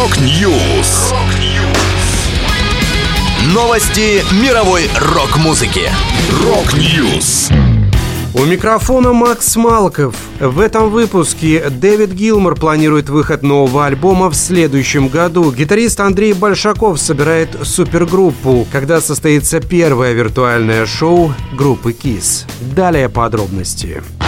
Rock 0.00 0.50
News. 0.50 1.12
Новости 3.52 4.24
мировой 4.42 4.88
рок-музыки. 4.98 5.90
Rock 6.42 6.90
News. 6.90 7.50
У 8.32 8.46
микрофона 8.46 9.12
Макс 9.12 9.56
Малков. 9.56 10.14
В 10.40 10.58
этом 10.58 10.88
выпуске 10.88 11.68
Дэвид 11.68 12.12
Гилмор 12.12 12.54
планирует 12.54 13.10
выход 13.10 13.42
нового 13.42 13.84
альбома 13.84 14.30
в 14.30 14.34
следующем 14.36 15.08
году. 15.08 15.52
Гитарист 15.52 16.00
Андрей 16.00 16.32
Большаков 16.32 16.98
собирает 16.98 17.50
супергруппу, 17.62 18.66
когда 18.72 19.02
состоится 19.02 19.60
первое 19.60 20.14
виртуальное 20.14 20.86
шоу 20.86 21.34
группы 21.52 21.92
KISS. 21.92 22.46
Далее 22.74 23.10
подробности. 23.10 24.02
So 24.02 24.19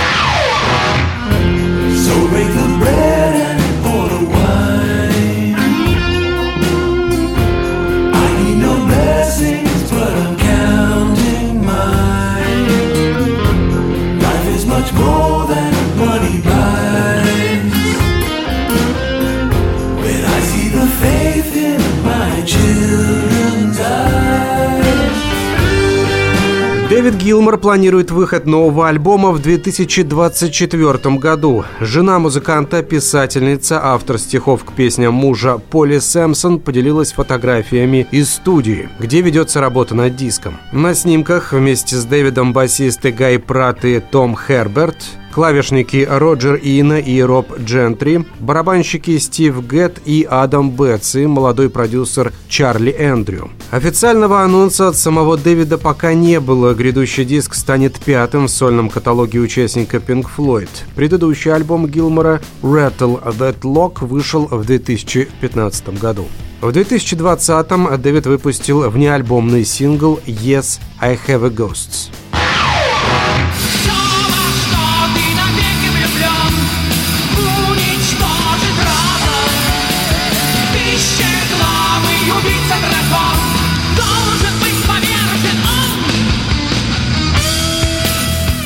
Дэвид 27.13 27.25
Гилмор 27.25 27.59
планирует 27.59 28.11
выход 28.11 28.47
нового 28.47 28.89
альбома 28.89 29.33
в 29.33 29.43
2024 29.43 31.17
году. 31.17 31.65
Жена 31.81 32.19
музыканта, 32.19 32.83
писательница, 32.83 33.81
автор 33.83 34.19
стихов 34.19 34.65
к 34.65 34.73
песням 34.73 35.13
мужа 35.13 35.59
Поли 35.59 35.99
Сэмпсон 35.99 36.59
поделилась 36.59 37.13
фотографиями 37.13 38.07
из 38.11 38.31
студии, 38.31 38.89
где 38.99 39.21
ведется 39.21 39.61
работа 39.61 39.95
над 39.95 40.17
диском. 40.17 40.59
На 40.73 40.95
снимках 40.95 41.53
вместе 41.53 41.97
с 41.97 42.05
Дэвидом 42.05 42.53
басисты 42.55 43.13
Гай 43.13 43.39
Прат 43.39 43.85
и 43.85 44.01
Том 44.01 44.37
Херберт, 44.37 44.97
клавишники 45.33 46.07
Роджер 46.09 46.61
Ина 46.63 46.99
и 47.01 47.21
Роб 47.21 47.59
Джентри, 47.59 48.25
барабанщики 48.39 49.19
Стив 49.19 49.67
Гетт 49.67 50.01
и 50.05 50.27
Адам 50.29 50.71
Бетс 50.71 51.15
и 51.17 51.27
молодой 51.27 51.71
продюсер 51.71 52.33
Чарли 52.49 52.95
Эндрю. 52.97 53.51
Официального 53.71 54.43
анонса 54.43 54.89
от 54.89 54.97
самого 54.97 55.37
Дэвида 55.37 55.79
пока 55.79 56.15
не 56.15 56.39
было. 56.41 56.75
Грядущий 56.75 57.25
диск 57.25 57.55
станет 57.55 57.99
пятым 57.99 58.47
в 58.47 58.51
сольном 58.51 58.91
каталоге 58.91 59.41
участника 59.41 59.97
Pink 59.97 60.27
Floyd. 60.37 60.69
Предыдущий 60.95 61.53
альбом 61.53 61.87
Гилмора 61.87 62.41
Rattle 62.63 63.23
That 63.39 63.61
Lock 63.63 64.05
вышел 64.07 64.47
в 64.47 64.65
2015 64.65 65.99
году. 65.99 66.27
В 66.61 66.69
2020-м 66.69 68.01
Дэвид 68.01 68.27
выпустил 68.27 68.89
внеальбомный 68.89 69.65
сингл 69.65 70.21
«Yes, 70.27 70.79
I 71.01 71.19
Have 71.27 71.47
a 71.47 71.51
Ghosts». 71.51 72.11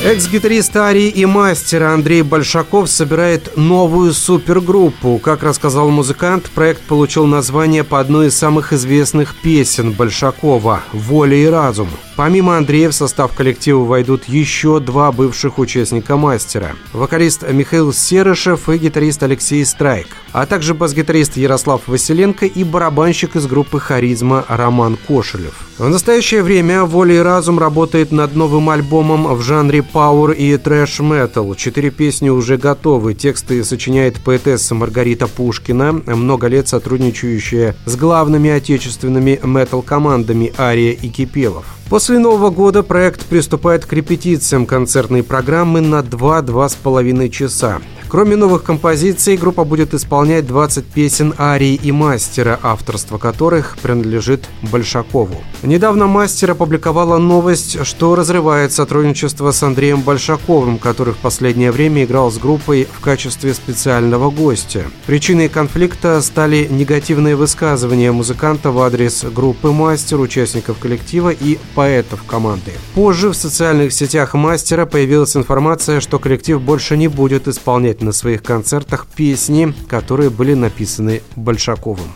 Экс-гитарист 0.07 0.73
Арии 0.77 1.09
и 1.09 1.25
мастера 1.25 1.93
Андрей 1.93 2.21
Большаков 2.21 2.89
собирает 2.89 3.57
новую 3.57 4.13
супергруппу. 4.13 5.19
Как 5.19 5.43
рассказал 5.43 5.89
музыкант, 5.89 6.49
проект 6.55 6.81
получил 6.83 7.25
название 7.25 7.83
по 7.83 7.99
одной 7.99 8.27
из 8.27 8.37
самых 8.37 8.71
известных 8.71 9.35
песен 9.35 9.91
Большакова 9.91 10.81
«Воля 10.93 11.35
и 11.35 11.45
разум». 11.47 11.89
Помимо 12.15 12.55
Андрея 12.55 12.89
в 12.89 12.95
состав 12.95 13.33
коллектива 13.33 13.83
войдут 13.83 14.29
еще 14.29 14.79
два 14.79 15.11
бывших 15.11 15.59
участника 15.59 16.15
мастера. 16.15 16.77
Вокалист 16.93 17.43
Михаил 17.51 17.91
Серышев 17.91 18.69
и 18.69 18.77
гитарист 18.77 19.21
Алексей 19.23 19.65
Страйк. 19.65 20.07
А 20.33 20.45
также 20.45 20.73
бас-гитарист 20.73 21.37
Ярослав 21.37 21.87
Василенко 21.87 22.45
и 22.45 22.63
барабанщик 22.63 23.35
из 23.35 23.47
группы 23.47 23.79
«Харизма» 23.79 24.45
Роман 24.47 24.97
Кошелев. 25.07 25.67
В 25.77 25.89
настоящее 25.89 26.43
время 26.43 26.83
«Воля 26.83 27.15
и 27.15 27.19
разум» 27.19 27.59
работает 27.59 28.11
над 28.11 28.35
новым 28.35 28.69
альбомом 28.69 29.33
в 29.35 29.41
жанре 29.41 29.83
пауэр 29.83 30.31
и 30.31 30.57
трэш-метал. 30.57 31.55
Четыре 31.55 31.91
песни 31.91 32.29
уже 32.29 32.57
готовы. 32.57 33.13
Тексты 33.13 33.63
сочиняет 33.63 34.19
поэтесса 34.23 34.75
Маргарита 34.75 35.27
Пушкина, 35.27 35.93
много 35.93 36.47
лет 36.47 36.67
сотрудничающая 36.67 37.75
с 37.85 37.95
главными 37.95 38.49
отечественными 38.49 39.39
метал-командами 39.43 40.53
Ария 40.57 40.91
и 40.91 41.09
Кипелов. 41.09 41.65
После 41.89 42.19
Нового 42.19 42.49
года 42.49 42.83
проект 42.83 43.25
приступает 43.25 43.85
к 43.85 43.93
репетициям 43.93 44.65
концертной 44.65 45.23
программы 45.23 45.79
на 45.79 45.99
2-2,5 45.99 47.29
часа. 47.29 47.79
Кроме 48.09 48.37
новых 48.37 48.63
композиций, 48.63 49.35
группа 49.35 49.65
будет 49.65 49.93
исполнять 49.93 50.47
20 50.47 50.85
песен 50.85 51.33
Арии 51.37 51.75
и 51.75 51.91
Мастера, 51.91 52.57
авторство 52.63 53.17
которых 53.17 53.77
принадлежит 53.81 54.47
Большакову. 54.71 55.35
Недавно 55.61 56.07
Мастер 56.07 56.51
опубликовала 56.51 57.17
новость, 57.17 57.85
что 57.85 58.15
разрывает 58.15 58.71
сотрудничество 58.71 59.51
с 59.51 59.61
Андреем 59.61 60.03
Большаковым, 60.03 60.77
который 60.77 61.15
в 61.15 61.17
последнее 61.17 61.73
время 61.73 62.05
играл 62.05 62.31
с 62.31 62.37
группой 62.37 62.87
в 62.89 63.01
качестве 63.01 63.53
специального 63.53 64.31
гостя. 64.31 64.85
Причиной 65.05 65.49
конфликта 65.49 66.21
стали 66.21 66.65
негативные 66.69 67.35
высказывания 67.35 68.13
музыканта 68.13 68.71
в 68.71 68.79
адрес 68.79 69.25
группы 69.25 69.71
Мастер, 69.71 70.21
участников 70.21 70.77
коллектива 70.79 71.31
и 71.31 71.57
поэтов 71.75 72.23
команды. 72.23 72.71
Позже 72.95 73.29
в 73.29 73.35
социальных 73.35 73.91
сетях 73.91 74.33
Мастера 74.33 74.85
появилась 74.85 75.35
информация, 75.35 75.99
что 75.99 76.19
коллектив 76.19 76.61
больше 76.61 76.95
не 76.95 77.09
будет 77.09 77.49
исполнять 77.49 77.96
исполнять 77.97 78.01
на 78.01 78.11
своих 78.11 78.43
концертах 78.43 79.07
песни, 79.07 79.73
которые 79.89 80.29
были 80.29 80.53
написаны 80.53 81.21
Большаковым. 81.35 82.13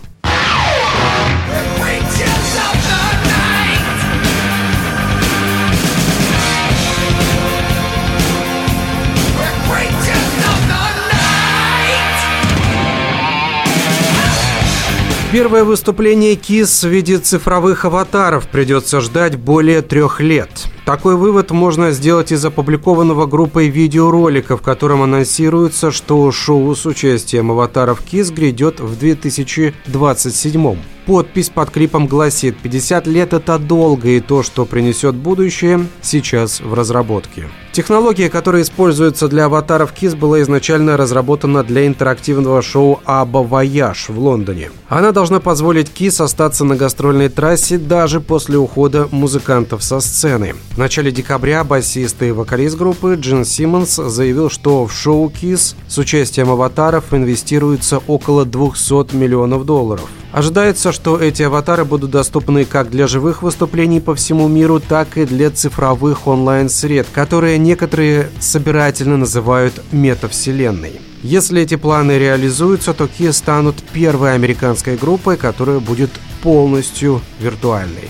Первое 15.31 15.63
выступление 15.63 16.35
КИС 16.35 16.83
в 16.83 16.89
виде 16.89 17.17
цифровых 17.17 17.85
аватаров 17.85 18.49
придется 18.49 18.99
ждать 18.99 19.37
более 19.37 19.81
трех 19.81 20.19
лет. 20.19 20.49
Такой 20.85 21.15
вывод 21.15 21.51
можно 21.51 21.91
сделать 21.91 22.31
из 22.31 22.43
опубликованного 22.43 23.27
группой 23.27 23.67
видеоролика, 23.67 24.57
в 24.57 24.61
котором 24.61 25.03
анонсируется, 25.03 25.91
что 25.91 26.31
шоу 26.31 26.75
с 26.75 26.85
участием 26.85 27.51
аватаров 27.51 28.01
КИС 28.01 28.31
грядет 28.31 28.79
в 28.79 28.97
2027 28.97 30.77
Подпись 31.05 31.49
под 31.49 31.71
клипом 31.71 32.05
гласит 32.05 32.55
«50 32.63 33.09
лет– 33.09 33.33
это 33.33 33.57
долго, 33.57 34.09
и 34.09 34.19
то, 34.19 34.43
что 34.43 34.65
принесет 34.65 35.15
будущее, 35.15 35.87
сейчас 36.01 36.61
в 36.61 36.73
разработке». 36.75 37.49
Технология, 37.71 38.29
которая 38.29 38.61
используется 38.61 39.27
для 39.27 39.45
аватаров 39.45 39.93
KISS, 39.99 40.15
была 40.15 40.41
изначально 40.41 40.97
разработана 40.97 41.63
для 41.63 41.87
интерактивного 41.87 42.61
шоу 42.61 43.01
«ABBA 43.05 43.39
Voyage» 43.39 44.09
в 44.09 44.19
Лондоне. 44.19 44.71
Она 44.89 45.11
должна 45.11 45.39
позволить 45.39 45.89
KISS 45.89 46.23
остаться 46.23 46.65
на 46.65 46.75
гастрольной 46.75 47.29
трассе 47.29 47.77
даже 47.77 48.19
после 48.19 48.57
ухода 48.57 49.07
музыкантов 49.11 49.83
со 49.83 50.01
сцены. 50.01 50.53
Начале 50.81 51.11
декабря 51.11 51.63
басист 51.63 52.23
и 52.23 52.31
вокалист 52.31 52.75
группы 52.75 53.13
Джин 53.13 53.45
Симмонс 53.45 53.97
заявил, 53.97 54.49
что 54.49 54.87
в 54.87 54.91
шоу 54.91 55.29
KISS 55.29 55.75
с 55.87 55.97
участием 55.99 56.49
аватаров 56.49 57.13
инвестируется 57.13 57.99
около 58.07 58.45
200 58.45 59.15
миллионов 59.15 59.67
долларов. 59.67 60.09
Ожидается, 60.31 60.91
что 60.91 61.19
эти 61.19 61.43
аватары 61.43 61.85
будут 61.85 62.09
доступны 62.09 62.65
как 62.65 62.89
для 62.89 63.05
живых 63.05 63.43
выступлений 63.43 63.99
по 63.99 64.15
всему 64.15 64.47
миру, 64.47 64.79
так 64.79 65.19
и 65.19 65.25
для 65.25 65.51
цифровых 65.51 66.25
онлайн-сред, 66.25 67.05
которые 67.13 67.59
некоторые 67.59 68.31
собирательно 68.39 69.17
называют 69.17 69.83
метавселенной. 69.91 70.99
Если 71.21 71.61
эти 71.61 71.75
планы 71.75 72.17
реализуются, 72.17 72.95
то 72.95 73.03
KISS 73.03 73.31
станут 73.33 73.75
первой 73.93 74.33
американской 74.33 74.97
группой, 74.97 75.37
которая 75.37 75.79
будет 75.79 76.09
полностью 76.41 77.21
виртуальной. 77.39 78.09